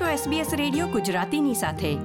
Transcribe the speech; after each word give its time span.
છો 0.00 0.30
SBS 0.30 0.56
radio 0.56 0.86
ગુજરાતીની 0.86 1.54
સાથે. 1.54 1.96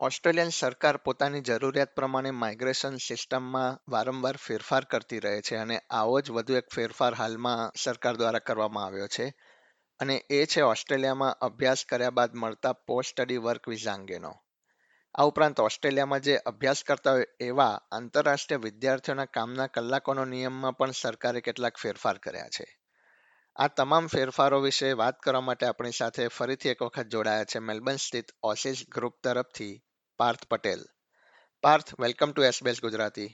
ઓસ્ટ્રેલિયન 0.00 0.48
સરકાર 0.48 0.96
પોતાની 0.96 1.40
જરૂરિયાત 1.40 1.94
પ્રમાણે 1.94 2.30
માઇગ્રેશન 2.30 2.96
સિસ્ટમમાં 2.96 3.90
વારંવાર 3.90 4.36
ફેરફાર 4.36 4.84
કરતી 4.84 5.18
રહે 5.18 5.40
છે 5.40 5.56
અને 5.56 5.80
આવો 5.90 6.20
જ 6.20 6.30
વધુ 6.30 6.54
એક 6.54 6.64
ફેરફાર 6.74 7.14
હાલમાં 7.14 7.72
સરકાર 7.84 8.16
દ્વારા 8.16 8.38
કરવામાં 8.38 8.84
આવ્યો 8.84 9.06
છે. 9.06 9.34
અને 9.98 10.16
એ 10.30 10.44
છે 10.44 10.60
ઓસ્ટ્રેલિયામાં 10.60 11.32
અભ્યાસ 11.32 11.84
કર્યા 11.88 12.10
બાદ 12.10 12.34
મળતા 12.34 12.72
પોસ્ટ 12.72 13.10
સ્ટડી 13.10 13.36
વર્ક 13.36 13.68
વિઝા 13.68 13.92
અંગેનો. 13.92 14.34
આ 15.14 15.22
ઉપરાંત 15.22 15.60
ઓસ્ટ્રેલિયામાં 15.60 16.20
જે 16.20 16.36
અભ્યાસ 16.36 16.84
કરતા 16.84 17.12
હોય 17.12 17.24
એવા 17.40 17.80
આંતરરાષ્ટ્રીય 17.92 18.58
વિદ્યાર્થીઓના 18.58 19.24
કામના 19.24 19.66
કલાકોનો 19.66 20.24
નિયમમાં 20.24 20.76
પણ 20.76 20.90
સરકારે 20.90 21.40
કેટલાક 21.40 21.76
ફેરફાર 21.76 22.18
કર્યા 22.18 22.48
છે. 22.48 22.77
આ 23.58 23.68
તમામ 23.78 24.04
ફેરફારો 24.10 24.58
વિશે 24.64 24.88
વાત 24.98 25.16
કરવા 25.22 25.46
માટે 25.46 25.66
આપણી 25.68 25.96
સાથે 25.96 26.26
ફરીથી 26.34 26.70
એક 26.72 26.82
વખત 26.84 27.08
જોડાયા 27.14 27.48
છે 27.52 27.60
મેલબર્ન 27.68 27.96
સ્થિત 28.02 28.28
ઓસિસ 28.50 28.82
ગ્રુપ 28.96 29.14
તરફથી 29.24 29.74
Parth 30.20 30.44
Patel. 30.52 30.82
Parth 31.62 31.90
welcome 32.04 32.30
to 32.32 32.46
SBS 32.50 32.80
Gujarati. 32.84 33.30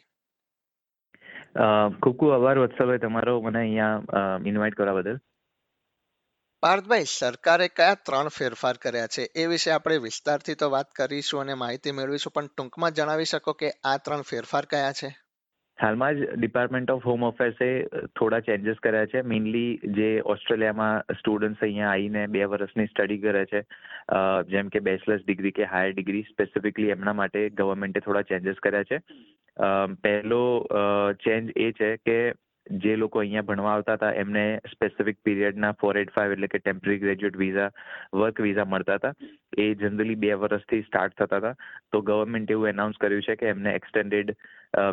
ખૂબ 2.00 2.16
ખૂબ 2.18 2.32
આભાર 2.36 2.60
વત્સલભાઈ 2.62 3.02
તમારો 3.02 3.34
મને 3.46 3.60
અહીંયા 3.62 4.24
ઇન્વાઇટ 4.52 4.78
કરવા 4.78 4.96
બદલ. 4.98 5.18
પાર્થભાઈ 6.62 7.10
સરકારે 7.12 7.68
કયા 7.78 8.00
ત્રણ 8.06 8.34
ફેરફાર 8.38 8.80
કર્યા 8.84 9.12
છે? 9.16 9.28
એ 9.42 9.44
વિશે 9.52 9.74
આપણે 9.74 9.98
વિસ્તારથી 10.06 10.56
તો 10.62 10.70
વાત 10.76 10.88
કરીશું 11.00 11.42
અને 11.44 11.60
માહિતી 11.64 11.96
મેળવીશું 11.98 12.34
પણ 12.36 12.50
ટૂંકમાં 12.52 12.96
જણાવી 13.00 13.30
શકો 13.34 13.56
કે 13.60 13.74
આ 13.92 13.96
ત્રણ 13.98 14.28
ફેરફાર 14.30 14.66
કયા 14.72 14.96
છે? 15.00 15.10
હાલમાં 15.82 16.16
જ 16.16 16.26
ડિપાર્ટમેન્ટ 16.36 16.90
ઓફ 16.90 17.06
હોમ 17.06 17.24
અફેર્સે 17.28 17.68
થોડા 18.18 18.40
ચેન્જીસ 18.40 18.82
કર્યા 18.82 19.06
છે. 19.06 19.22
મેઇનલી 19.22 19.92
જે 19.96 20.10
ઓસ્ટ્રેલિયામાં 20.24 21.14
સ્ટુડન્ટ્સ 21.14 21.62
અહીંયા 21.62 21.90
આવીને 21.90 22.26
બે 22.26 22.44
વર્ષની 22.44 22.86
સ્ટડી 22.86 23.18
કરે 23.18 23.44
છે 23.44 23.64
જેમ 24.48 24.68
કે 24.68 24.84
બેચલર્સ 24.88 25.26
ડિગ્રી 25.26 25.56
કે 25.58 25.68
હાયર 25.72 25.96
ડિગ્રી 25.96 26.30
સ્પેસિફિકલી 26.30 26.94
એમના 26.96 27.16
માટે 27.22 27.42
ગવર્મેન્ટે 27.50 28.04
થોડા 28.06 28.28
ચેન્જીસ 28.30 28.62
કર્યા 28.62 28.88
છે. 28.92 29.00
પહેલો 30.02 30.44
ચેન્જ 31.26 31.52
એ 31.56 31.72
છે 31.72 31.90
કે 32.06 32.18
જે 32.82 32.96
લોકો 32.96 33.20
અહીંયા 33.20 33.46
ભણવા 33.48 33.72
આવતા 33.76 33.96
હતા, 33.96 34.12
એમને 34.22 34.44
સ્પેસિફિક 34.72 35.18
પીરિયડના 35.24 35.72
ફોર 35.80 35.96
એટ 36.02 36.12
ફાઈવ 36.14 36.34
એટલે 36.36 36.48
કે 36.52 36.60
temporary 36.60 37.00
graduate 37.02 37.40
visa 37.44 37.70
work 38.20 38.44
visa 38.46 38.68
મળતા 38.72 38.98
હતા. 38.98 39.14
એ 39.64 39.66
જનરલી 39.80 40.20
બે 40.22 40.30
વર્ષથી 40.42 40.86
સ્ટાર્ટ 40.86 41.16
થતા 41.18 41.40
હતા. 41.40 41.54
તો 41.92 42.02
ગવર્મેન્ટ 42.10 42.54
એવું 42.54 42.72
એનાઉન્સ 42.72 43.00
કર્યું 43.02 43.26
છે 43.26 43.36
કે 43.40 43.50
એમને 43.54 43.74
એક્સટેન્ડેડ 43.80 44.32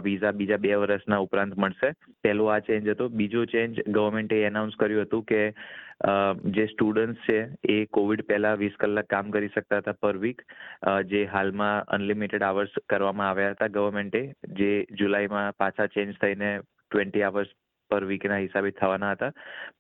વિઝા 0.08 0.34
બીજા 0.40 0.60
બે 0.66 0.74
વર્ષના 0.82 1.22
ઉપરાંત 1.28 1.56
મળશે. 1.58 1.94
પહેલો 2.24 2.50
આ 2.56 2.60
ચેન્જ 2.68 2.92
હતો. 2.94 3.08
બીજો 3.22 3.46
ચેન્જ 3.54 3.80
ગવર્મેન્ટે 3.88 4.44
એનાઉન્સ 4.50 4.76
કર્યું 4.84 5.08
હતું 5.08 5.24
કે 5.32 5.42
જે 6.58 6.68
સ્ટુડન્ટ્સ 6.74 7.26
છે, 7.26 7.40
એ 7.76 7.78
કોવિડ 7.98 8.26
પહેલા 8.30 8.60
વીસ 8.62 8.76
કલાક 8.84 9.10
કામ 9.16 9.32
કરી 9.32 9.54
શકતા 9.56 9.82
હતા 9.82 10.00
પર 10.04 10.20
વીક 10.26 10.44
જે 11.14 11.24
હાલમાં 11.34 11.88
અનલિમિટેડ 11.98 12.46
આવર્સ 12.50 12.78
કરવામાં 12.94 13.32
આવ્યા 13.32 13.56
હતા 13.56 13.74
ગવર્મેન્ટે 13.80 14.22
જે 14.62 14.72
જુલાઈમાં 15.02 15.58
પાછા 15.64 15.90
ચેન્જ 15.96 16.22
થઈને 16.22 16.52
ટ્વેન્ટી 16.92 17.24
આવર્સ 17.24 17.52
પર 17.92 18.06
વીકના 18.06 18.38
હિસાબે 18.38 18.72
થવાના 18.72 19.12
હતા. 19.12 19.32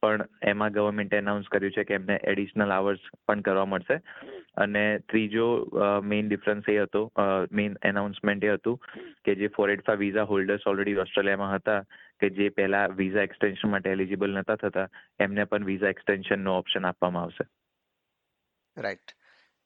પણ 0.01 0.23
એમાં 0.43 0.71
ગવર્મેન્ટે 0.71 1.17
એનાઉન્સ 1.17 1.51
કર્યું 1.51 1.71
છે 1.71 1.83
કે 1.83 1.93
એમને 1.93 2.17
એડિશનલ 2.23 2.71
આવર્સ 2.71 3.05
પણ 3.27 3.41
કરવા 3.41 3.65
મળશે. 3.65 3.97
અને 4.57 4.83
ત્રીજો 5.09 5.45
મેઇન 6.03 6.29
ડિફરન્સ 6.29 6.69
એ 6.69 6.77
હતો 6.79 7.03
મેઇન 7.51 7.77
એનાઉન્સમેન્ટ 7.85 8.43
એ 8.43 8.51
હતું 8.53 8.81
કે 9.25 9.35
જે 9.35 9.47
four 9.47 9.69
eight 9.69 9.89
visa 9.97 10.23
holders 10.23 10.67
already 10.67 10.97
ઓસ્ટ્રેલિયામાં 11.05 11.55
હતા, 11.55 11.79
કે 12.19 12.29
જે 12.29 12.49
પહેલા 12.49 12.83
વિઝા 12.99 13.25
એક્સટેન્શન 13.29 13.71
માટે 13.71 13.89
એલિજિબલ 13.89 14.37
નતા 14.39 14.55
થતા, 14.55 14.87
એમને 15.19 15.45
પણ 15.45 15.65
વિઝા 15.65 15.95
એક્સટેન્શનનો 15.95 16.57
ઓપ્શન 16.57 16.85
આપવામાં 16.85 17.23
આવશે. 17.23 17.49
રાઈટ 18.77 19.15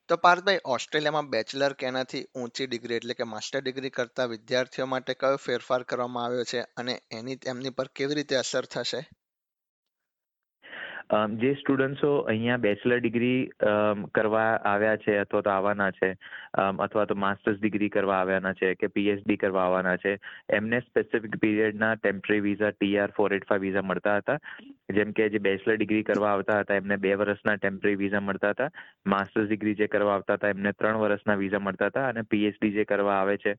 તો 0.10 0.16
પાર્થભાઈ 0.18 0.60
ઓસ્ટ્રેલિયામાં 0.66 1.30
બેચલર 1.30 1.74
કે 1.74 1.88
એનાથી 1.88 2.22
ઊંચી 2.36 2.68
ડિગ્રી 2.68 2.98
એટલે 2.98 3.14
કે 3.14 3.26
માસ્ટર 3.26 3.62
ડિગ્રી 3.62 3.90
કરતા 3.90 4.26
વિદ્યાર્થીઓ 4.26 4.86
માટે 4.86 5.16
કયો 5.16 5.38
ફેરફાર 5.38 5.84
કરવામાં 5.84 6.26
આવ્યો 6.26 6.46
છે 6.46 6.66
અને 6.78 6.96
એની 7.12 7.42
તેમની 7.42 7.70
પર 7.70 7.90
કેવી 7.96 8.16
રીતે 8.16 8.36
અસર 8.36 8.66
થશે? 8.68 9.02
જે 11.10 11.50
સ્ટુડન્ટ્સો 11.56 12.26
અહીંયા 12.26 12.58
બેચલર 12.58 13.00
ડિગ્રી 13.00 13.50
કરવા 14.14 14.60
આવ્યા 14.66 14.98
છે 14.98 15.18
અથવા 15.20 15.42
તો 15.44 15.50
આવવાના 15.50 15.92
છે 15.92 16.10
અથવા 16.58 17.06
તો 17.06 17.16
માસ્ટર્સ 17.16 17.60
ડિગ્રી 17.60 17.90
કરવા 17.90 18.18
આવ્યાના 18.20 18.54
છે 18.54 18.72
કે 18.76 18.90
પીએચડી 18.90 19.38
કરવા 19.38 19.66
આવવાના 19.66 19.98
છે, 19.98 20.18
એમને 20.50 20.82
specific 20.82 21.38
પીરિયડના 21.42 21.96
temporary 21.98 22.42
visa 22.42 22.72
TR 22.72 23.14
four 23.18 23.34
eight 23.34 23.46
five 23.50 23.62
visa 23.62 23.86
મળતા 23.86 24.18
હતા. 24.18 24.40
જેમ 24.94 25.14
કે 25.14 25.30
જે 25.30 25.40
બેચલર 25.40 25.78
ડિગ્રી 25.78 26.04
કરવા 26.04 26.32
આવતા 26.32 26.60
હતા, 26.64 26.78
એમને 26.78 26.98
બે 26.98 27.14
વર્ષના 27.16 27.58
ટેમ્પરરી 27.58 28.02
વિઝા 28.04 28.22
મળતા 28.22 28.54
હતા. 28.56 28.70
માસ્ટર્સ 29.06 29.48
ડિગ્રી 29.48 29.76
જે 29.76 29.88
કરવા 29.88 30.16
આવતા 30.18 30.38
હતા, 30.38 30.54
એમને 30.58 30.74
ત્રણ 30.74 31.02
વર્ષના 31.04 31.38
વિઝા 31.38 31.60
મળતા 31.60 31.90
હતા 31.90 32.08
અને 32.10 32.24
પીએચડી 32.24 32.74
જે 32.80 32.86
કરવા 32.86 33.20
આવે 33.20 33.38
છે 33.38 33.56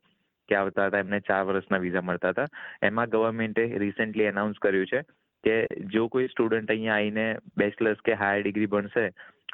કે 0.49 0.57
આવતા 0.57 0.89
હતા, 0.89 1.05
એમને 1.07 1.21
ચાર 1.21 1.47
વર્ષના 1.47 1.81
વિઝા 1.87 2.03
મળતા 2.03 2.35
હતા. 2.35 2.49
એમાં 2.83 3.15
ગવર્મેન્ટે 3.15 3.71
રિસેન્ટલી 3.85 4.29
એનાઉન્સ 4.33 4.59
કર્યું 4.59 4.91
છે 4.93 5.03
કે 5.47 5.57
જો 5.95 6.05
કોઈ 6.09 6.29
સ્ટુડન્ટ 6.35 6.75
અહીંયા 6.75 6.99
આવીને 6.99 7.27
બેચલર્સ 7.63 8.05
કે 8.09 8.21
હાયર 8.21 8.45
ડિગ્રી 8.45 8.71
ભણશે 8.75 9.07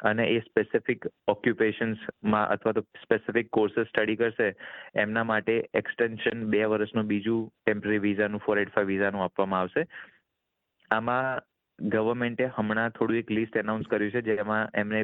અને 0.03 0.23
એ 0.25 0.37
સ્પેસિફિક 0.47 1.05
ઓક્યુપેશન્સમાં 1.27 2.53
અથવા 2.55 2.75
તો 2.77 2.83
સ્પેસિફિક 3.03 3.51
કોર્सेस 3.57 3.89
સ્ટડી 3.89 4.19
કરશે, 4.21 4.47
એમના 4.95 5.25
માટે 5.31 5.55
એક્સટેન્શન 5.81 6.45
બે 6.53 6.61
વર્ષનું 6.65 7.09
બીજું 7.11 7.41
ટેમ્પરરી 7.47 8.03
વિઝાનું 8.07 8.45
ફોર 8.45 8.61
એટ 8.61 8.73
ફાઈવ 8.75 8.93
વિઝાનું 8.93 9.25
આપવામાં 9.25 9.61
આવશે. 9.61 9.83
આમાં 10.91 11.41
ગવર્મેન્ટે 11.79 12.49
હમણાં 12.57 12.95
થોડું 12.97 13.21
એક 13.21 13.35
લિસ્ટ 13.37 13.59
એનાઉન્સ 13.63 13.91
કર્યું 13.91 14.15
છે, 14.15 14.25
જેમાં 14.31 14.73
એમને 14.75 15.03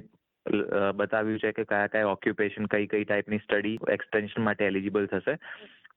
બતાવ્યું 1.00 1.40
છે 1.40 1.54
કે 1.54 1.66
કયા 1.66 1.94
કયા 1.94 2.14
ઓક્યુપેશન 2.16 2.72
કઈ 2.74 2.88
કઈ 2.88 3.06
ટાઈપની 3.06 3.44
સ્ટડી 3.46 3.78
એક્સટેન્શન 3.98 4.48
માટે 4.48 4.68
એલિજિબલ 4.68 5.10
થશે. 5.14 5.38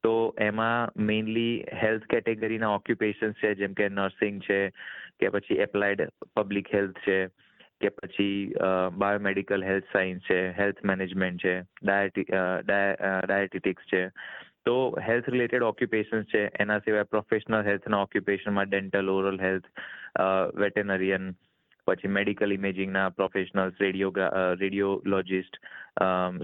તો 0.05 0.35
એમાં 0.41 0.91
મેઇનલી 1.09 1.65
હેલ્થ 1.83 2.07
કેટેગરીના 2.11 2.75
ઓક્યુપેશન્સ 2.77 3.37
છે, 3.41 3.55
જેમ 3.55 3.75
કે 3.75 3.89
નર્સિંગ 3.91 4.43
છે, 4.43 4.71
કે 5.21 5.31
પછી 5.35 5.61
એપ્લાઇડ 5.67 6.09
પબ્લિક 6.37 6.73
હેલ્થ 6.75 6.99
છે, 7.05 7.19
કે 7.81 7.91
પછી 7.99 8.55
બાયોમેડિકલ 9.03 9.67
હેલ્થ 9.69 9.93
સાયન્સ 9.93 10.25
છે 10.29 10.41
હેલ્થ 10.59 10.83
મેનેજમેન્ટ 10.85 11.43
છે 11.43 11.55
ડાયટિટિક્સ 11.85 13.85
છે. 13.93 14.03
તો 14.65 14.75
હેલ્થ 15.07 15.29
રિલેટેડ 15.35 15.69
ઓક્યુપેશન્સ 15.69 16.27
છે, 16.33 16.49
એના 16.65 16.81
સિવાય 16.81 17.13
પ્રોફેશનલ 17.15 17.65
હેલ્થના 17.69 18.05
ઓક્યુપેશનમાં 18.09 18.71
ડેન્ટલ 18.71 19.09
ઓરલ 19.11 19.39
હેલ્થ 19.39 19.69
વેટેનરિયન 20.63 21.35
પછી 21.87 22.13
મેડિકલ 22.17 22.53
ઇમેજિંગના 22.55 23.11
પ્રોફેશનલ્સ 23.17 23.81
રેડિયો 23.81 24.13
રેડિયોલોજિસ્ટ 24.61 25.57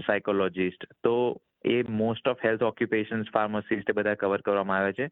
સાયકોલોજિસ્ટ 0.07 0.83
તો 1.03 1.13
એ 1.65 1.83
most 1.89 2.27
of 2.27 2.43
health 2.45 2.63
occupations 2.63 3.31
pharmacist 3.33 3.91
બધા 3.95 4.15
કવર 4.15 4.41
કરવામાં 4.41 4.77
આવ્યા 4.79 4.97
છે. 4.99 5.09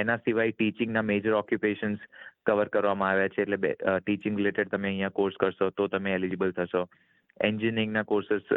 એના 0.00 0.16
સિવાય 0.24 0.56
ટીચિંગના 0.56 1.02
મેજર 1.02 1.34
ઓક્યુપેશન્સ 1.42 2.00
કવર 2.46 2.68
કરવામાં 2.68 3.10
આવ્યા 3.10 3.34
છે. 3.36 3.42
એટલે 3.42 4.00
ટીચિંગ 4.00 4.36
રિલેટેડ 4.38 4.72
તમે 4.74 4.88
અહીંયા 4.88 5.16
કોર્સ 5.20 5.36
કરશો 5.44 5.70
તો 5.70 5.88
તમે 5.88 6.14
એલિજિબલ 6.14 6.52
થશો. 6.58 6.86
એન્જિનિયરિંગના 7.40 8.04
કોર્सेस 8.04 8.50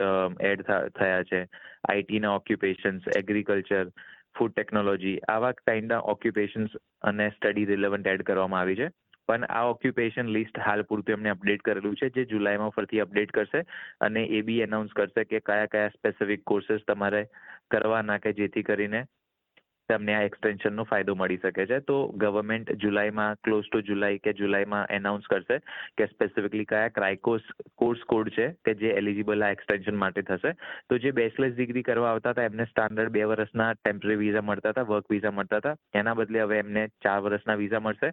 એડ 0.51 0.65
થયા 0.69 1.23
છે. 1.31 1.45
આઈટીના 1.91 2.35
ઓક્યુપેશન્સ 2.39 3.07
એગ્રીકલ્ચર 3.17 3.91
ફૂડ 4.37 4.53
ટેકનોલોજી 4.55 5.17
આવા 5.29 5.53
કાઇન્ડના 5.67 6.01
ઓક્યુપેશન્સ 6.13 6.77
અને 7.11 7.29
સ્ટડી 7.35 7.65
રિલેવન્ટ 7.71 8.07
એડ 8.07 8.23
કરવામાં 8.29 8.61
આવી 8.61 8.79
છે. 8.81 8.89
પણ 9.27 9.45
આ 9.49 9.63
ઓક્યુપેશન 9.67 10.31
લિસ્ટ 10.31 10.57
હાલ 10.59 10.83
પૂરતું 10.83 11.15
એમને 11.15 11.31
અપડેટ 11.31 11.63
કરેલું 11.63 11.95
છે, 11.95 12.09
જે 12.11 12.25
જુલાઈમાં 12.27 12.73
ફરીથી 12.73 13.01
અપડેટ 13.01 13.31
કરશે 13.31 13.61
અને 14.01 14.23
એ 14.31 14.41
બી 14.43 14.61
એનાઉન્સ 14.61 14.93
કરશે 14.93 15.25
કે 15.25 15.41
કયા 15.43 15.69
કયા 15.69 15.93
સ્પેસિફિક 15.93 16.45
કોર્सेस 16.45 16.85
તમારે 16.85 17.23
કરવાના 17.71 18.19
કે 18.19 18.35
જેથી 18.35 18.65
કરીને 18.65 19.03
તમને 19.89 20.15
આ 20.15 20.21
એક્સટેન્શનનો 20.21 20.83
ફાયદો 20.83 21.15
મળી 21.15 21.37
શકે 21.37 21.65
છે. 21.65 21.79
તો 21.79 22.07
ગવર્મેન્ટ 22.07 22.71
જુલાઈમાં 22.71 23.35
ક્લોઝ 23.43 23.63
ટુ 23.71 23.81
જુલાઈ 23.81 24.17
કે 24.17 24.33
જુલાઈમાં 24.33 24.87
એનાઉન્સ 24.89 25.27
કરશે 25.29 25.57
કે 25.97 26.05
સ્પેસિફિકલી 26.05 26.65
કયા 26.65 26.87
ક્રાઇકોસ 26.87 27.41
કોર્સ 27.77 27.99
કોડ 28.07 28.29
છે 28.29 28.47
કે 28.65 28.73
જે 28.73 28.87
એલિજિબલ 28.87 29.43
આ 29.43 29.51
એક્સટેન્શન 29.51 29.95
માટે 29.95 30.21
થશે. 30.21 30.53
તો 30.89 30.97
જે 30.97 31.11
બેચલર્સ 31.11 31.55
ડિગ્રી 31.55 31.83
કરવા 31.83 32.11
આવતા 32.11 32.29
હતા, 32.29 32.43
એમને 32.43 32.65
સ્ટાન્ડર્ડ 32.65 33.09
બે 33.09 33.23
વર્ષના 33.23 33.73
ટેમ્પરરી 33.73 34.15
વિઝા 34.15 34.41
મળતા 34.41 34.69
હતા 34.69 34.81
વર્ક 34.81 35.05
વિઝા 35.11 35.31
મળતા 35.31 35.57
હતા. 35.57 35.75
એના 35.93 36.13
બદલે 36.13 36.41
હવે 36.41 36.59
એમને 36.59 36.87
ચાર 36.87 37.19
વર્ષના 37.19 37.55
વિઝા 37.55 37.79
મળશે. 37.79 38.11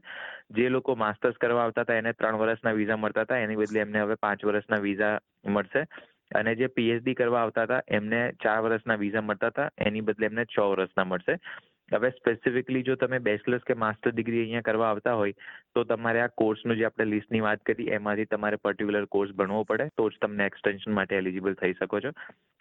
જે 0.50 0.68
લોકો 0.68 0.94
માસ્ટર્સ 0.94 1.36
કરવા 1.36 1.64
આવતા 1.64 1.80
હતા, 1.80 1.94
એને 1.94 2.12
ત્રણ 2.12 2.36
વર્ષના 2.36 2.72
વિઝા 2.72 2.96
મળતા 2.96 3.20
હતા. 3.20 3.38
એની 3.38 3.56
બદલે 3.56 3.80
એમને 3.80 4.00
હવે 4.00 4.14
પાંચ 4.14 4.44
વર્ષના 4.44 4.76
વિઝા 4.76 5.18
મળશે. 5.46 5.86
અને 6.34 6.54
જે 6.54 6.66
પીએચડી 6.66 7.14
કરવા 7.14 7.42
આવતા 7.42 7.62
હતા, 7.62 7.82
એમને 7.88 8.32
ચાર 8.42 8.62
વર્ષના 8.62 8.94
વિઝા 8.94 9.20
મળતા 9.20 9.46
હતા, 9.46 9.70
એની 9.78 10.00
બદલે 10.00 10.26
એમને 10.26 10.44
છ 10.44 10.58
વર્ષના 10.58 11.04
મળશે. 11.04 11.38
હવે 11.94 12.10
સ્પેસિફિકલી 12.10 12.82
જો 12.82 12.94
તમે 12.94 13.18
બેચલર્સ 13.18 13.62
કે 13.66 13.74
માસ્ટર 13.74 14.10
ડિગ્રી 14.10 14.40
અહીંયા 14.40 14.60
કરવા 14.60 14.90
આવતા 14.90 15.14
હોય 15.14 15.32
તો 15.74 15.84
તમારે 15.90 16.20
આ 16.22 16.28
કોર્સનું 16.42 16.76
જે 16.78 16.84
આપણે 16.86 17.06
લિસ્ટની 17.12 17.42
વાત 17.46 17.64
કરી, 17.68 17.88
એમાંથી 17.96 18.30
તમારે 18.34 18.60
પર્ટિક્યુલર 18.66 19.06
કોર્સ 19.16 19.34
ભણવો 19.40 19.64
પડે, 19.70 19.88
તો 19.96 20.08
જ 20.10 20.22
તમને 20.22 20.46
એક્સટેન્શન 20.50 20.96
માટે 20.98 21.16
એલિજિબલ 21.20 21.58
થઈ 21.62 21.76
શકો 21.80 22.00
છો. 22.06 22.12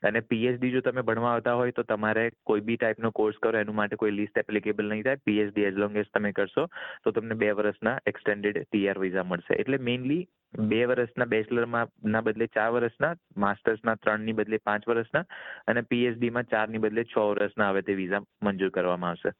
અને 0.09 0.21
પીએચડી 0.31 0.71
જો 0.75 0.81
તમે 0.87 1.05
ભણવા 1.09 1.33
આવતા 1.35 1.55
હોય, 1.61 1.71
તો 1.71 1.83
તમારે 1.83 2.25
કોઈ 2.51 2.65
બી 2.69 2.77
ટાઈપનો 2.77 3.11
કોર્સ 3.21 3.39
કરો, 3.45 3.55
એનું 3.61 3.79
માટે 3.81 3.95
કોઈ 4.03 4.15
લિસ્ટ 4.19 4.41
એપ્લિકેબલ 4.43 4.91
નહીં 4.93 5.03
થાય. 5.09 5.23
પીએચડી 5.25 5.67
એઝ 5.69 5.79
લોંગ 5.83 5.97
એઝ 6.03 6.11
તમે 6.13 6.33
કરશો, 6.41 6.67
તો 7.03 7.11
તમને 7.11 7.39
બે 7.45 7.53
વર્ષના 7.61 7.97
એક્સટેન્ડેડ 8.13 8.61
ટીઆર 8.65 9.01
વિઝા 9.05 9.27
મળશે. 9.31 9.59
એટલે 9.63 9.81
મેઇનલી 9.89 10.21
બે 10.69 10.85
વર્ષના 10.93 11.31
બેચલરમાં 11.33 11.91
ના 12.13 12.21
બદલે 12.21 12.47
ચાર 12.55 12.71
વર્ષના 12.77 13.13
માસ્ટર્સના 13.45 13.99
ત્રણની 14.05 14.37
બદલે 14.39 14.63
પાંચ 14.69 14.87
વર્ષના, 14.93 15.25
અને 15.67 15.81
પીએચડીમાં 15.91 16.49
ચારની 16.55 16.83
બદલે 16.85 17.05
છ 17.11 17.15
વર્ષના 17.33 17.69
હવે 17.71 17.81
તે 17.89 17.99
વિઝા 18.01 18.25
મંજૂર 18.43 18.71
કરવામાં 18.71 19.15
આવશે. 19.15 19.33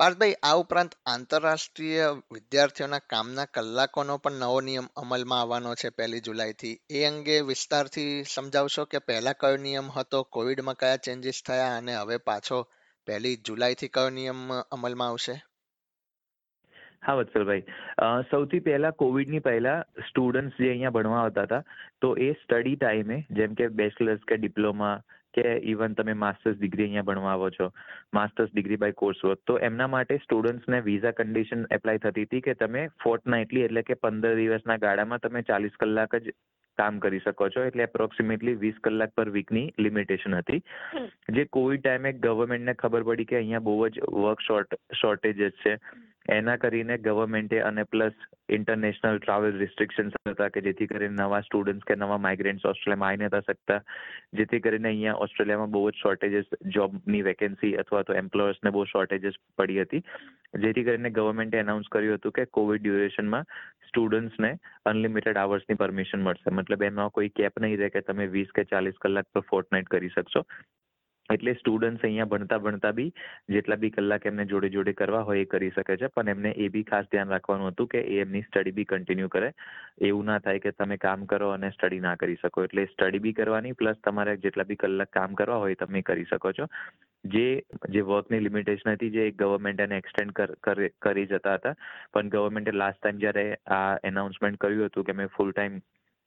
પાર્થભાઈ, 0.00 0.34
આ 0.42 0.54
ઉપરાંત 0.54 0.94
આંતરરાષ્ટ્રીય 1.06 2.04
વિદ્યાર્થીઓના 2.32 2.98
કામના 2.98 3.44
કલાકોનો 3.44 4.18
પણ 4.18 4.32
નવો 4.32 4.60
નિયમ 4.60 4.86
અમલમાં 4.96 5.40
આવવાનો 5.40 5.74
છે 5.74 5.90
પહેલી 5.90 6.20
જુલાઈથી. 6.20 6.80
એ 6.90 7.04
અંગે 7.04 7.40
વિસ્તારથી 7.40 8.24
સમજાવશો 8.24 8.84
કે 8.84 8.98
પહેલા 8.98 9.32
કયો 9.32 9.56
નિયમ 9.56 9.90
હતો, 9.90 10.22
કોવિડમાં 10.22 10.74
કયા 10.74 10.96
ચેન્જીસ 10.96 11.42
થયા 11.46 11.76
અને 11.76 11.96
હવે 11.96 12.16
પાછો 12.16 12.62
પહેલી 13.06 13.36
જુલાઈથી 13.36 13.88
કયો 13.88 14.10
નિયમ 14.10 14.52
અમલમાં 14.52 15.08
આવશે? 15.08 15.49
હા 17.02 17.16
વત્સલભાઈ. 17.20 17.62
સૌથી 18.30 18.60
પહેલા 18.66 18.96
કોવિડની 19.02 19.44
પહેલા 19.46 19.78
સ્ટુડન્ટ્સ 20.08 20.60
જે 20.64 20.68
અહીંયા 20.72 20.96
ભણવા 20.96 21.22
આવતા 21.22 21.46
હતા 21.46 21.62
તો 22.04 22.10
એ 22.26 22.28
સ્ટડી 22.42 22.76
ટાઈમે 22.76 23.16
જેમ 23.40 23.56
કે 23.60 23.68
બેચલર્સ 23.80 24.28
કે 24.32 24.38
ડિપ્લોમા 24.42 24.92
કે 25.38 25.46
ઇવન 25.72 25.96
તમે 25.98 26.14
માસ્ટર્સ 26.24 26.60
ડિગ્રી 26.60 26.86
અહીંયા 26.86 27.08
ભણવા 27.10 27.32
આવો 27.32 27.50
છો 27.56 27.70
master's 28.18 28.52
degree 28.52 28.80
by 28.84 28.98
course 29.02 29.24
work 29.26 29.42
તો 29.50 29.58
એમના 29.68 29.90
માટે 29.96 30.14
સ્ટુડન્ટ્સને 30.24 30.80
વિઝા 30.88 31.16
કન્ડિશન 31.20 31.66
એપ્લાય 31.78 32.04
થતી 32.06 32.28
હતી 32.28 32.46
કે 32.48 32.56
તમે 32.62 32.86
ફોર્ટનાઇટલી 33.04 33.66
એટલે 33.68 33.86
કે 33.90 34.00
પંદર 34.06 34.40
દિવસના 34.40 34.80
ગાળામાં 34.86 35.26
તમે 35.26 35.44
ચાલીસ 35.52 35.80
કલાક 35.84 36.18
જ 36.26 36.36
કામ 36.78 37.00
કરી 37.04 37.22
શકો 37.24 37.50
છો 37.54 37.64
એટલે 37.70 37.86
એપ્રોક્સિમેટલી 37.86 38.56
વીસ 38.60 38.84
કલાક 38.84 39.16
પર 39.16 39.32
વીકની 39.38 39.66
લિમિટેશન 39.86 40.36
હતી. 40.40 40.60
જે 41.36 41.48
કોવિડ 41.58 41.82
ટાઈમે 41.82 42.12
ગવર્મેન્ટને 42.26 42.76
ખબર 42.84 43.08
પડી 43.08 43.30
કે 43.32 43.40
અહીંયા 43.40 43.66
બહુ 43.66 43.74
જ 43.96 44.06
વર્ક 44.20 44.46
શોર્ટ 44.48 44.78
શોર્ટેજીસ 45.02 45.58
છે. 45.64 45.74
એના 46.30 46.56
કરીને 46.56 46.96
ગવર્મેન્ટે 46.98 47.58
અને 47.68 47.84
પ્લસ 47.84 48.18
ઇન્ટરનેશનલ 48.48 49.18
ટ્રાવેલ 49.18 49.56
રિસ્ટ્રિક્શન્સ 49.62 50.14
હતા 50.28 50.48
કે 50.54 50.62
જેથી 50.66 50.86
કરીને 50.86 51.16
નવા 51.18 51.40
સ્ટુડન્ટ્સ 51.40 51.88
કે 51.88 51.96
નવા 51.96 52.18
માઇગ્રન્ટ્સ 52.26 52.68
ઓસ્ટ્રેલિયામાં 52.70 53.10
આવી 53.10 53.26
નતા 53.26 53.40
શકતા, 53.40 53.80
જેથી 54.34 54.60
કરીને 54.60 54.88
અહીંયા 54.88 55.22
ઓસ્ટ્રેલિયામાં 55.26 55.70
બહુ 55.70 55.82
જ 55.90 56.02
શોર્ટેજીસ 56.02 56.50
જોબની 56.76 57.22
વેકેન્સી 57.22 57.72
અથવા 57.76 58.02
તો 58.02 58.18
એમ્પ્લોયર્સને 58.22 58.70
બહુ 58.70 58.84
શોર્ટેજીસ 58.84 59.40
પડી 59.58 59.80
હતી. 59.82 60.02
જેથી 60.64 60.84
કરીને 60.84 61.10
ગવર્મેન્ટે 61.10 61.62
એનાઉન્સ 61.64 61.88
કર્યું 61.88 62.18
હતું 62.18 62.32
કે 62.32 62.44
કોવિડ 62.58 62.82
ડ્યુરેશનમાં 62.82 63.50
સ્ટુડન્ટ્સને 63.88 64.52
અનલિમિટેડ 64.84 65.36
આવર્સની 65.36 65.74
પરમિશન 65.74 66.22
મળશે. 66.22 66.50
મતલબ 66.50 66.82
એમાં 66.82 67.10
કોઈ 67.10 67.32
કેપ 67.40 67.58
નહીં 67.60 67.80
રહે 67.80 67.88
કે 67.88 68.00
તમે 68.00 68.26
વીસ 68.26 68.54
કે 68.54 68.64
ચાલીસ 68.64 69.02
કલાક 69.02 69.26
પર 69.34 69.46
ફોર્ટનાઇટ 69.50 69.88
કરી 69.88 70.08
શકશો. 70.08 70.44
એટલે 71.30 71.52
સ્ટુડન્ટ્સ 71.54 72.04
અહીંયા 72.04 72.30
ભણતા 72.32 72.58
ભણતા 72.64 72.92
બી 72.92 73.08
જેટલા 73.54 73.78
બી 73.82 73.90
કલાક 73.90 74.26
એમને 74.30 74.46
જોડે 74.52 74.68
જોડે 74.76 74.92
કરવા 75.00 75.22
હોય 75.28 75.46
એ 75.46 75.50
કરી 75.52 75.72
શકે 75.76 75.96
છે. 75.96 76.08
પણ 76.16 76.32
એમને 76.34 76.52
એ 76.56 76.68
બી 76.68 76.84
ખાસ 76.90 77.10
ધ્યાન 77.12 77.34
રાખવાનું 77.34 77.72
હતું 77.72 77.90
કે 77.94 78.00
એ 78.14 78.20
એમની 78.24 78.44
સ્ટડી 78.48 78.76
બી 78.78 78.88
કન્ટિન્યુ 78.92 79.28
કરે. 79.28 79.50
એવું 80.08 80.30
ના 80.32 80.38
થાય 80.46 80.64
કે 80.66 80.72
તમે 80.72 80.98
કામ 81.06 81.26
કરો 81.26 81.50
અને 81.50 81.70
સ્ટડી 81.70 82.02
ના 82.06 82.16
કરી 82.16 82.40
શકો. 82.42 82.66
એટલે 82.68 82.86
સ્ટડી 82.86 83.22
બી 83.26 83.36
કરવાની 83.40 83.78
પ્લસ 83.82 84.02
તમારે 84.08 84.36
જેટલા 84.46 84.68
બી 84.72 84.80
કલાક 84.84 85.14
કામ 85.18 85.38
કરવા 85.42 85.60
હોય 85.64 85.80
તમે 85.84 86.02
કરી 86.02 86.28
શકો 86.32 86.52
છો. 86.52 86.68
જે 87.24 87.46
જે 87.94 88.02
વર્કની 88.10 88.40
લિમિટેશન 88.40 88.92
હતી 88.94 89.14
જે 89.18 89.30
ગવર્મેન્ટ 89.44 89.86
એને 89.86 90.02
એક્સટેન્ડ 90.02 90.34
કરી 91.00 91.26
જતા 91.26 91.56
હતા. 91.58 91.74
પણ 92.12 92.34
ગવર્મેન્ટે 92.36 92.76
લાસ્ટ 92.82 93.00
ટાઈમ 93.00 93.24
જ્યારે 93.24 93.46
આ 93.78 93.96
એનાઉન્સમેન્ટ 94.12 94.60
કર્યું 94.60 94.90
હતું 94.90 95.04
કે 95.04 95.18
મેં 95.20 95.34
ફૂલ 95.36 95.52
ટાઈમ 95.52 95.80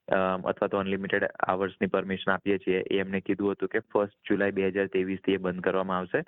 અથવા 0.08 0.68
તો 0.68 0.78
અનલિમિટેડ 0.78 1.28
આવર્સની 1.48 1.92
પરમિશન 1.94 2.34
આપીએ 2.34 2.58
છીએ. 2.58 2.82
એ 2.90 3.00
એમને 3.04 3.20
કીધું 3.20 3.54
હતું 3.54 3.68
કે 3.68 3.86
ફર્સ્ટ 3.92 4.30
જુલાઈ 4.30 4.56
બે 4.58 4.70
હજાર 4.70 4.88
ત્રેવીસથી 4.88 5.38
એ 5.38 5.44
બંધ 5.46 5.64
કરવામાં 5.68 5.98
આવશે. 5.98 6.24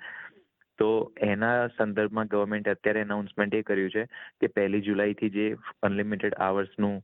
તો 0.79 0.87
એના 1.27 1.69
સંદર્ભમાં 1.75 2.31
ગવર્મેન્ટે 2.31 2.73
અત્યારે 2.73 3.05
એનાઉન્સમેન્ટ 3.05 3.53
એ 3.53 3.61
કર્યું 3.69 3.93
છે 3.93 4.03
કે 4.41 4.47
પહેલી 4.57 4.81
જુલાઈથી 4.87 5.31
જે 5.37 5.45
અનલિમિટેડ 5.89 6.35
આવર્સનું 6.47 6.99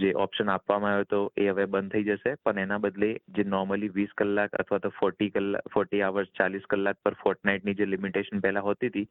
જે 0.00 0.10
ઓપ્શન 0.24 0.48
આપવામાં 0.52 0.92
આવ્યો 0.92 1.06
હતો 1.06 1.18
એ 1.42 1.48
હવે 1.48 1.66
બંધ 1.66 1.92
થઈ 1.92 2.06
જશે. 2.08 2.32
પણ 2.44 2.62
એના 2.64 2.78
બદલે 2.84 3.10
જે 3.36 3.44
નોર્મલી 3.54 3.90
વીસ 3.98 4.12
કલાક 4.20 4.56
અથવા 4.62 4.80
તો 4.84 4.90
ફોર્ટી 5.00 5.30
કલાક 5.30 5.68
ફોર્ટી 5.74 6.02
આવર્સ 6.02 6.32
ચાલીસ 6.38 6.70
કલાક 6.72 6.98
પર 7.04 7.16
ફોર્ટનાઇટની 7.22 7.76
જે 7.80 7.86
લિમિટેશન 7.86 8.42
પહેલા 8.46 8.66
હોતી 8.68 8.90
હતી, 8.92 9.08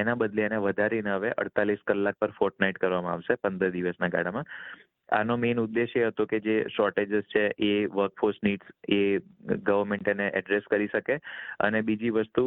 એના 0.00 0.18
બદલે 0.22 0.44
એને 0.48 0.58
વધારીને 0.66 1.14
હવે 1.16 1.30
અડતાલીસ 1.44 1.86
કલાક 1.92 2.20
પર 2.20 2.34
ફોર્ટનાઇટ 2.40 2.82
કરવામાં 2.82 3.14
આવશે, 3.14 3.40
પંદર 3.42 3.72
દિવસના 3.76 4.12
ગાળામાં. 4.16 4.50
આનો 5.08 5.36
મેઇન 5.36 5.58
ઉદ્દેશ 5.58 5.96
એ 5.96 6.04
હતો 6.04 6.26
કે 6.26 6.40
જે 6.40 6.56
શોર્ટેજીસ 6.68 7.26
છે 7.26 7.44
એ 7.60 7.72
વર્કફોર્સ 7.88 8.38
નીડ્સ 8.42 8.68
એ 8.90 9.00
ગવર્મેન્ટ 9.62 10.08
એને 10.08 10.30
એડ્રેસ 10.32 10.64
કરી 10.66 10.88
શકે. 10.88 11.18
અને 11.60 11.82
બીજી 11.82 12.10
વસ્તુ 12.10 12.46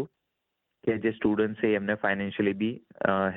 કે 0.88 0.98
જે 1.06 1.12
સ્ટુડન્ટ 1.16 1.62
છે, 1.62 1.72
એમને 1.80 1.95
ફાઇનાન્શિયલી 2.04 2.57
બી 2.62 2.75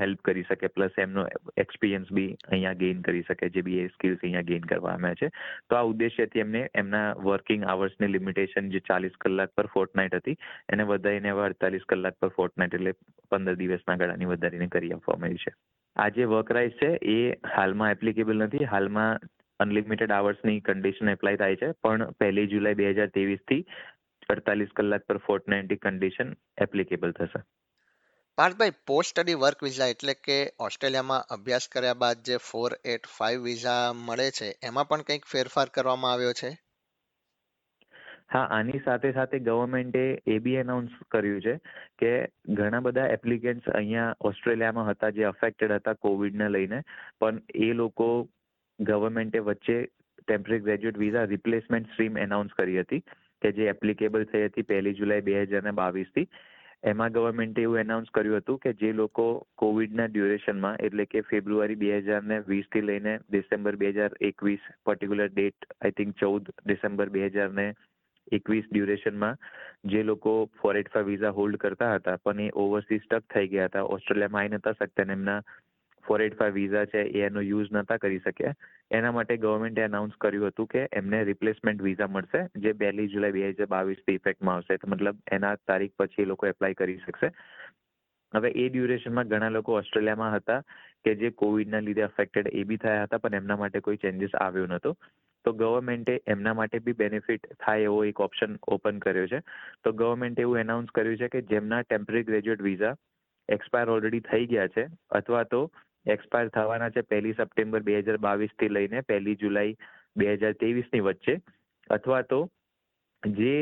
હેલ્પ 0.00 0.20
કરી 0.29 0.44
શકે. 0.49 0.69
પ્લસ 0.76 0.99
એમનો 1.05 1.25
એક્સપિરિયન્સ 1.64 2.12
બી 2.19 2.29
અહીંયા 2.50 2.81
ગેઇન 2.82 3.02
કરી 3.08 3.25
શકે, 3.29 3.50
જે 3.56 3.64
બી 3.69 3.79
એ 3.85 3.88
સ્કિલ્સ 3.94 4.20
અહીંયા 4.23 4.49
ગેઇન 4.50 4.69
કરવામાં 4.73 5.08
આવ્યા 5.08 5.20
છે. 5.23 5.31
તો 5.69 5.81
આ 5.81 5.88
ઉદ્દેશ્યથી 5.93 6.44
એમને 6.44 6.62
એમના 6.85 7.06
વર્કિંગ 7.31 7.67
આવર્સની 7.75 8.12
લિમિટેશન 8.17 8.70
જે 8.76 8.85
ચાલીસ 8.91 9.19
કલાક 9.26 9.56
પર 9.56 9.70
ફોર્ટનાઇટ 9.75 10.17
હતી, 10.20 10.38
એને 10.73 10.88
વધારીને 10.93 11.35
હવે 11.35 11.44
અડતાલીસ 11.49 11.91
કલાક 11.93 12.20
પર 12.23 12.32
ફોર્ટનાઇટ 12.38 12.79
એટલે 12.81 12.94
પંદર 13.35 13.61
દિવસના 13.64 13.99
ગાળાની 14.05 14.32
વધારીને 14.32 14.73
કરી 14.76 14.94
આપવામાં 14.96 15.31
આવી 15.31 15.44
છે. 15.44 15.55
આ 15.96 16.08
જે 16.17 16.31
વર્ક 16.32 16.56
રાઇટ્સ 16.58 16.81
છે, 16.82 16.91
એ 17.17 17.19
હાલમાં 17.58 17.94
એપ્લિકેબલ 17.96 18.46
નથી. 18.46 18.70
હાલમાં 18.75 19.31
અનલિમિટેડ 19.61 20.12
આવર્સની 20.17 20.61
કન્ડિશન 20.67 21.08
એપ્લાય 21.12 21.41
થાય 21.41 21.61
છે. 21.62 21.73
પણ 21.85 22.14
પહેલી 22.20 22.50
જુલાઈ 22.53 22.79
બે 22.81 22.93
હજાર 22.93 23.11
ત્રેવીસથી 23.17 23.64
અડતાલીસ 24.31 24.69
કલાક 24.77 25.03
પર 25.03 25.17
ફોર્ટનાઇટની 25.17 25.77
કન્ડિશન 25.77 26.32
એપ્લિકેબલ 26.62 27.12
થશે. 27.12 27.43
પાર્થભાઈ 28.38 28.71
પોસ્ટ 28.87 29.11
સ્ટડી 29.11 29.35
વર્ક 29.35 29.62
વિઝા 29.62 29.87
એટલે 29.87 30.15
કે 30.15 30.53
ઓસ્ટ્રેલિયામાં 30.59 31.25
અભ્યાસ 31.31 31.69
કર્યા 31.73 31.94
બાદ 31.94 32.17
જે 32.23 32.37
ફોર 32.37 32.71
એટ 32.85 33.06
ફાઇવ 33.19 33.41
વિઝા 33.41 33.93
મળે 33.94 34.31
છે 34.31 34.50
એમાં 34.62 34.88
પણ 34.88 35.03
કંઈક 35.03 35.25
ફેરફાર 35.25 35.67
કરવામાં 35.75 36.12
આવ્યો 36.12 36.32
છે? 36.32 36.50
હા 38.32 38.47
આની 38.50 38.81
સાથે 38.85 39.12
સાથે 39.12 39.38
ગવર્મેન્ટે 39.38 40.23
એ 40.27 40.38
બી 40.38 40.55
એનાઉન્સ 40.55 40.91
કર્યું 41.11 41.41
છે 41.43 41.55
કે 41.99 42.29
ઘણા 42.49 42.81
બધા 42.81 43.06
એપ્લિકેન્ટ્સ 43.06 43.69
અહીંયા 43.69 44.15
ઓસ્ટ્રેલિયામાં 44.21 44.91
હતા 44.91 45.11
જે 45.11 45.25
અફેક્ટેડ 45.25 45.73
હતા 45.73 45.93
કોવિડને 45.93 46.49
લઈને 46.49 46.82
પણ 47.21 47.43
એ 47.55 47.73
લોકો 47.73 48.29
ગવર્મેન્ટે 48.81 49.38
વચ્ચે 49.38 49.85
temporary 50.29 50.59
graduate 50.59 50.99
visa 50.99 51.25
replacement 51.25 51.91
stream 51.91 52.19
announce 52.19 52.50
કરી 52.56 52.81
હતી. 52.81 53.03
કે 53.43 53.53
જે 53.53 53.69
એપ્લિકેબલ 53.69 54.25
થઈ 54.25 54.47
હતી 54.47 54.69
પહેલી 54.71 54.95
જુલાઈ 54.95 55.27
બે 55.29 55.37
હજાર 55.43 55.63
ને 55.63 55.73
બાવીસથી 55.73 56.27
એમાં 56.85 57.13
ગવર્મેન્ટે 57.13 57.63
એવું 57.63 57.81
એનાઉન્સ 57.81 58.11
કર્યું 58.11 58.41
હતું 58.41 58.59
કે 58.59 58.73
જે 58.75 58.93
લોકો 58.93 59.27
કોવિડના 59.57 60.09
ડ્યુરેશનમાં 60.09 60.81
એટલે 60.81 61.07
કે 61.07 61.23
ફેબ્રુઆરી 61.31 61.81
બે 61.83 61.93
હજાર 62.01 62.23
ને 62.25 62.41
વીસથી 62.49 62.83
લઈને 62.83 63.13
ડિસેમ્બર 63.19 63.77
બે 63.77 63.93
હજાર 63.93 64.11
એકવીસ 64.31 64.69
પર્ટિક્યુલર 64.85 65.31
ડેટ 65.31 65.70
આઈ 65.73 65.97
થિંક 65.99 66.17
ચૌદ 66.17 66.53
ડિસેમ્બર 66.65 67.11
બે 67.11 67.27
હજાર 67.29 67.51
ને 67.53 67.67
એકવીસ 68.32 68.70
ડ્યુરેશનમાં 68.70 69.41
જે 69.85 70.03
લોકો 70.03 70.32
four 70.61 70.77
eight 70.77 70.93
five 70.93 71.06
visa 71.06 71.32
hold 71.32 71.59
કરતા 71.59 71.94
હતા, 71.99 72.19
પણ 72.25 72.41
એ 72.41 72.51
ઓવરસીઝ 72.55 73.05
સ્ટક 73.05 73.35
થઈ 73.35 73.49
ગયા 73.49 73.69
હતા. 73.69 73.85
ઓસ્ટ્રેલિયામાં 73.97 74.44
આવી 74.44 74.59
નતા 74.59 74.75
શકતા 74.79 75.13
એમના 75.13 75.41
ફોર 76.07 76.23
એટ 76.23 76.39
ફાઈવ 76.39 76.55
વિઝા 76.55 76.85
છે, 76.85 77.03
એ 77.03 77.23
એનો 77.23 77.41
યુઝ 77.41 77.73
નતા 77.73 77.97
કરી 77.97 78.19
શક્યા. 78.19 78.55
એના 78.91 79.13
માટે 79.13 79.37
ગવર્મેન્ટે 79.37 79.83
અનાઉન્સ 79.83 80.13
કર્યું 80.21 80.49
હતું 80.49 80.67
કે 80.67 80.89
એમને 80.93 81.25
રિપ્લેસમેન્ટ 81.25 81.83
વિઝા 81.83 82.07
મળશે, 82.07 82.47
જે 82.57 82.73
પહેલી 82.73 83.09
જુલાઈ 83.09 83.31
બે 83.31 83.49
હજાર 83.51 83.67
બાવીસથી 83.67 84.15
ઇફેક્ટમાં 84.15 84.55
આવશે. 84.55 84.79
મતલબ 84.87 85.17
એના 85.33 85.55
તારીખ 85.55 85.93
પછી 85.99 86.23
એ 86.23 86.25
લોકો 86.25 86.47
એપ્લાય 86.47 86.75
કરી 86.75 86.97
શકશે. 86.97 87.33
હવે 88.35 88.51
એ 88.51 88.69
ડ્યુરેશનમાં 88.69 89.29
ઘણા 89.29 89.49
લોકો 89.49 89.75
ઓસ્ટ્રેલિયામાં 89.75 90.37
હતા 90.37 90.61
કે 91.05 91.15
જે 91.15 91.31
કોવિડના 91.31 91.81
લીધે 91.81 92.03
અફેક્ટેડ 92.03 92.49
એ 92.53 92.65
બી 92.65 92.77
થયા 92.77 93.03
હતા, 93.03 93.19
પણ 93.19 93.35
એમના 93.35 93.57
માટે 93.57 93.81
કોઈ 93.81 93.97
ચેન્જીસ 93.97 94.35
આવ્યો 94.35 94.67
નહોતો. 94.67 94.97
તો 95.45 95.53
ગવર્મેન્ટે 95.53 96.23
એમના 96.27 96.55
માટે 96.55 96.79
બી 96.79 96.93
બેનિફિટ 96.93 97.47
થાય 97.67 97.81
એવો 97.81 98.05
એક 98.05 98.21
ઓપ્શન 98.21 98.59
ઓપન 98.69 98.99
કર્યો 98.99 99.27
છે. 99.27 99.41
તો 99.85 99.93
ગવર્મેન્ટે 99.93 100.43
એવું 100.43 100.59
એનાઉન્સ 100.59 100.91
કર્યું 100.91 101.17
છે 101.17 101.29
કે 101.29 101.43
જેમના 101.43 101.83
temporary 101.83 102.23
graduate 102.23 102.63
visa 102.63 102.95
expire 103.49 103.91
already 103.91 104.21
થઈ 104.21 104.47
ગયા 104.47 104.67
છે, 104.67 104.85
અથવા 105.11 105.43
તો 105.43 105.71
એક્સપાયર 106.07 106.53
થવાના 106.57 106.91
છે 106.91 107.03
પહેલી 107.11 107.39
સપ્ટેમ્બર 107.39 107.83
બે 107.89 107.97
હજાર 108.01 108.19
બાવીસથી 108.27 108.71
લઈને 108.77 109.01
પહેલી 109.09 109.37
જુલાઈ 109.43 109.75
બે 110.17 110.35
હજાર 110.35 110.55
ત્રેવીસની 110.61 111.07
વચ્ચે. 111.09 111.35
અથવા 111.91 112.23
તો 112.23 112.41
જે 113.23 113.55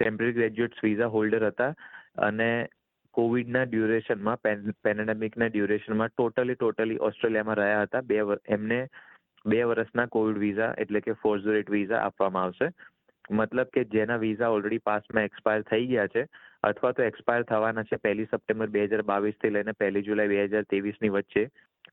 ટેમ્પરરી 0.00 0.36
ગ્રેજ્યુએટ્સ 0.38 0.84
વિઝા 0.84 1.10
હોલ્ડર 1.16 1.48
હતા 1.48 1.72
અને 2.28 2.50
કોવિડના 3.14 3.64
ડ્યુરેશનમાં 3.66 4.42
પેન્ડેમિકના 4.84 5.48
ડ્યુરેશનમાં 5.48 6.12
ટોટલી 6.12 6.56
ટોટલી 6.56 7.02
ઓસ્ટ્રેલિયામાં 7.08 7.60
રહ્યા 7.60 7.82
હતા. 7.86 8.02
બે 8.02 8.16
એમને 8.48 8.78
બે 9.44 9.60
વર્ષના 9.70 10.06
કોવિડ 10.16 10.38
વિઝા 10.46 10.72
એટલે 10.84 11.00
કે 11.00 11.18
ફોર્ઝરેટ 11.22 11.70
વિઝા 11.76 12.00
આપવામાં 12.06 12.44
આવશે. 12.44 12.68
મતલબ 13.30 13.68
કે 13.74 13.84
જેના 13.94 14.22
વિઝા 14.22 14.50
ઓલરેડી 14.54 14.86
પાસમાં 14.88 15.28
એક્સપાયર 15.28 15.62
થઈ 15.70 15.86
ગયા 15.90 16.12
છે, 16.14 16.22
અથવા 16.70 16.92
તો 16.96 17.02
એક્સપાયર 17.02 17.44
થવાના 17.50 17.84
છે 17.90 17.98
પહેલી 18.06 18.30
સપ્ટેમ્બર 18.30 18.72
બે 18.76 18.86
હજાર 18.86 19.02
બાવીસથી 19.12 19.52
લઈને 19.56 19.72
પહેલી 19.82 20.06
જુલાઈ 20.08 20.32
બે 20.32 20.40
હજાર 20.46 20.64
ત્રેવીસની 20.72 21.12
વચ્ચે. 21.16 21.44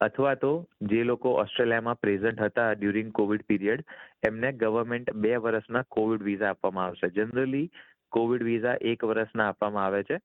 અથવા 0.02 0.36
તો 0.36 0.70
જે 0.82 1.04
લોકો 1.04 1.32
ઓસ્ટ્રેલિયામાં 1.32 1.96
પ્રેઝન્ટ 1.96 2.42
હતા 2.42 2.72
ડ્યુરિંગ 2.72 3.12
કોવિડ 3.12 3.42
પીરિયડ 3.42 3.84
એમને 4.28 4.52
ગવર્મેન્ટ 4.52 5.14
બે 5.14 5.36
વર્ષના 5.36 5.84
કોવિડ 5.92 6.24
વિઝા 6.24 6.50
આપવામાં 6.50 6.86
આવશે. 6.86 7.10
જનરલી 7.10 7.72
કોવિડ 8.12 8.44
વિઝા 8.44 8.78
એક 8.82 9.04
વર્ષના 9.04 9.50
આપવામાં 9.50 9.86
આવે 9.86 10.04
છે. 10.04 10.20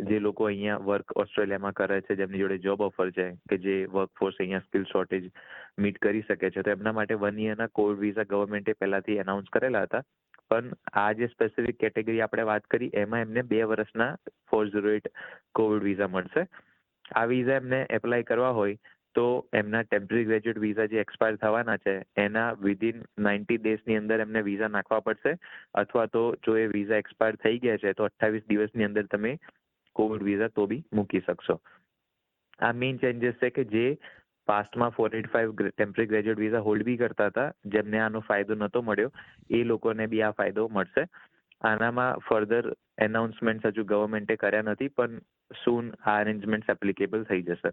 જે 0.00 0.18
લોકો 0.18 0.44
અહીંયા 0.44 0.76
વર્ક 0.76 1.12
ઓસ્ટ્રેલિયામાં 1.16 1.72
કરે 1.72 2.00
છે, 2.00 2.14
જેમની 2.14 2.38
જોડે 2.38 2.58
જોબ 2.58 2.80
ઓફર 2.80 3.10
છે, 3.10 3.30
કે 3.30 3.56
જે 3.56 3.86
વર્કફોર્સ 3.86 4.36
અહીંયા 4.38 4.58
સ્કિલ 4.58 4.84
શોર્ટેજ 4.84 5.30
મીટ 5.78 5.98
કરી 5.98 6.22
શકે 6.22 6.50
છે. 6.50 6.62
તો 6.62 6.70
એમના 6.70 6.92
માટે 6.92 7.14
વન 7.14 7.38
ઇયરના 7.38 7.66
કોવિડ 7.66 7.98
વિઝા 7.98 8.22
ગવર્મેન્ટે 8.22 8.72
પહેલાથી 8.72 9.12
એનાઉન્સ 9.12 9.46
કરેલા 9.52 9.82
હતા. 9.82 10.02
પણ 10.50 10.64
આ 10.92 11.12
જે 11.12 11.26
સ્પેસિફિક 11.26 11.78
કેટેગરી 11.78 12.20
આપણે 12.20 12.42
વાત 12.42 12.64
કરી, 12.64 12.90
એમાં 12.94 13.20
એમને 13.20 13.42
બે 13.42 13.62
વર્ષના 13.62 14.16
four 14.50 14.68
zero 14.68 14.90
eight 14.90 15.08
COVID 15.54 15.82
visa 15.82 16.08
મળશે. 16.08 16.46
આ 17.14 17.24
વિઝા 17.24 17.52
એમને 17.52 17.86
એપ્લાય 17.90 18.22
કરવા 18.22 18.50
હોય 18.50 18.78
તો 19.16 19.24
એમના 19.60 19.82
ટેમ્પરરી 19.82 20.26
ગ્રેજ્યુએટ 20.30 20.58
વિઝા 20.64 20.88
જે 20.92 20.98
એક્સપાયર 21.02 21.36
થવાના 21.42 21.76
છે, 21.84 21.94
એના 22.24 22.48
વિધિન 22.66 22.98
નાઇન્ટી 23.26 23.60
ડેઝની 23.60 24.00
અંદર 24.00 24.20
એમને 24.24 24.42
વિઝા 24.48 24.72
નાખવા 24.74 25.04
પડશે. 25.06 25.32
અથવા 25.74 26.06
તો 26.16 26.24
જો 26.46 26.56
એ 26.56 26.66
વિઝા 26.74 27.00
એક્સપાયર 27.04 27.40
થઈ 27.44 27.62
ગયા 27.64 27.82
છે, 27.84 27.94
તો 27.94 28.08
અઠ્ઠાવીસ 28.08 28.46
દિવસની 28.48 28.88
અંદર 28.90 29.06
તમે 29.06 29.32
કોવિડ 29.96 30.28
વિઝા 30.30 30.52
તો 30.58 30.66
બી 30.66 30.84
મૂકી 30.92 31.24
શકશો. 31.26 31.56
આ 32.60 32.72
મેઇન 32.82 32.98
ચેન્જીસ 32.98 33.40
છે 33.42 33.50
કે 33.50 33.64
જે 33.74 33.86
પાસ્ટમાં 34.48 34.94
four 34.96 35.08
eight 35.20 35.30
five 35.32 35.54
temporary 35.60 36.10
graduate 36.12 36.44
visa 36.44 36.66
hold 36.68 36.86
બી 36.90 36.96
કરતા 36.96 37.30
હતા, 37.32 37.48
જેમને 37.66 37.98
આનો 38.00 38.20
ફાયદો 38.20 38.54
નહોતો 38.54 38.82
મળ્યો, 38.82 39.10
એ 39.50 39.64
લોકોને 39.64 40.06
બી 40.06 40.22
આ 40.22 40.32
ફાયદો 40.32 40.68
મળશે. 40.68 41.08
આનામાં 41.64 42.22
ફર્ધર 42.28 42.72
એનાઉન્સમેન્ટ 42.98 43.66
હજુ 43.66 43.84
ગવર્મેન્ટે 43.84 44.36
કર્યા 44.36 44.68
નથી, 44.70 44.88
પણ 44.88 45.20
સૂન 45.64 45.92
આ 46.06 46.20
અરેન્જમેન્ટ 46.20 46.74
એપ્લિકેબલ 46.76 47.24
થઈ 47.24 47.42
જશે. 47.42 47.72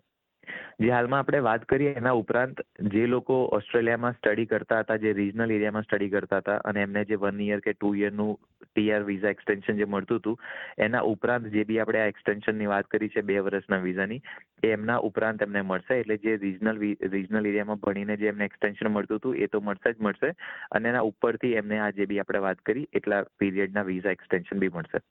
જે 0.80 0.92
હાલમાં 0.92 1.24
આપણે 1.24 1.42
વાત 1.48 1.66
કરીએ 1.66 1.94
એના 1.98 2.14
ઉપરાંત 2.14 2.62
જે 2.94 3.04
લોકો 3.08 3.36
ઓસ્ટ્રેલિયામાં 3.58 4.16
સ્ટડી 4.18 4.46
કરતા 4.46 4.82
હતા, 4.84 4.98
જે 4.98 5.14
રિજનલ 5.14 5.54
એરિયામાં 5.58 5.84
સ્ટડી 5.84 6.10
કરતા 6.10 6.42
હતા 6.44 6.60
અને 6.64 6.82
એમને 6.82 7.06
જે 7.06 7.18
વન 7.18 7.42
યર 7.48 7.62
કે 7.62 7.74
ટુ 7.74 7.94
યરનું 7.96 8.36
ટીઆર 8.66 9.06
વિઝા 9.06 9.34
એક્સટેન્શન 9.36 9.80
જે 9.82 9.86
મળતું 9.86 10.20
હતું, 10.20 10.38
એના 10.78 11.04
ઉપરાંત 11.14 11.50
જે 11.56 11.66
બી 11.66 11.80
આપણે 11.80 12.04
આ 12.04 12.12
એક્સટેન્શનની 12.14 12.72
વાત 12.74 12.88
કરી 12.88 13.10
છે 13.10 13.22
બે 13.22 13.40
વર્ષના 13.40 13.82
વિઝાની 13.88 14.22
એ 14.64 14.74
એમના 14.78 15.00
ઉપરાંત 15.10 15.42
એમને 15.42 15.62
મળશે. 15.62 16.00
એટલે 16.00 16.18
જે 16.18 16.38
રિજનલ 16.38 16.84
રિજનલ 17.16 17.46
એરિયામાં 17.46 17.84
ભણીને 17.88 18.18
જે 18.18 18.28
એમને 18.28 18.46
એક્સટેન્શન 18.46 18.92
મળતું 18.92 19.18
હતું, 19.18 19.36
એ 19.38 19.48
તો 19.48 19.62
મળશે 19.62 19.94
જ 19.94 19.98
મળશે 20.02 20.34
અને 20.72 20.90
એના 20.90 21.10
ઉપરથી 21.12 21.56
એમને 21.56 21.80
આ 21.80 21.92
જે 21.92 22.06
બી 22.06 22.20
આપણે 22.20 22.46
વાત 22.48 22.62
કરી, 22.62 22.88
એટલા 22.94 23.24
પીરિયડના 23.40 23.84
વિઝા 23.84 24.12
એક્સટેન્શન 24.12 24.60
બી 24.60 24.70
મળશે. 24.70 25.04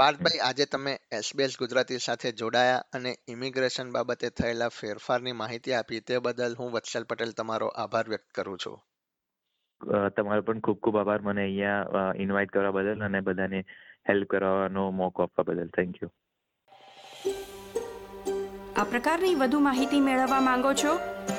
પાર્થભાઈ 0.00 0.38
આજે 0.44 0.64
તમે 0.64 0.92
એસબીએસ 1.12 1.54
ગુજરાતી 1.58 1.98
સાથે 2.04 2.30
જોડાયા 2.32 2.84
અને 2.92 3.10
ઇમિગ્રેશન 3.28 3.88
બાબતે 3.92 4.28
થયેલા 4.30 4.68
ફેરફારની 4.68 5.34
માહિતી 5.40 5.74
આપી 5.78 6.00
તે 6.00 6.20
બદલ 6.26 6.54
હું 6.60 6.70
વત્સલ 6.72 7.04
પટેલ 7.04 7.34
તમારો 7.40 7.68
આભાર 7.82 8.08
વ્યક્ત 8.08 8.30
કરું 8.34 8.62
છું. 8.66 8.78
તમારો 10.16 10.42
પણ 10.42 10.60
ખૂબ 10.60 10.78
ખૂબ 10.78 10.96
આભાર. 10.96 11.20
મને 11.20 11.42
અહીંયા 11.42 12.06
ઇન્વાઇટ 12.16 12.54
કરવા 12.54 12.70
બદલ 12.70 13.04
અને 13.04 13.20
બધાને 13.20 13.60
હેલ્પ 14.08 14.30
કરવાનો 14.30 14.86
મોકો 14.90 15.22
આપવા 15.22 15.46
બદલ. 15.50 15.68
થેન્ક 15.76 16.02
યુ 16.02 16.10
આ 18.76 18.84
પ્રકારની 18.84 19.34
વધુ 19.34 19.60
માહિતી 19.60 20.00
મેળવવા 20.00 20.40
માંગો 20.40 20.72
છો? 20.84 20.96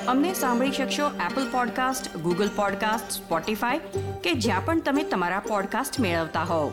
અમને 0.08 0.32
સાંભળી 0.34 0.70
શકશો 0.70 1.10
Apple 1.26 1.50
podcast 1.50 2.16
Google 2.16 2.54
podcast 2.56 3.18
Spotify 3.18 4.06
કે 4.24 4.38
જ્યાં 4.46 4.64
પણ 4.64 4.80
તમે 4.80 5.06
તમારા 5.16 5.44
પોડકાસ્ટ 5.48 6.00
મેળવતા 6.00 6.48
હોવ. 6.54 6.72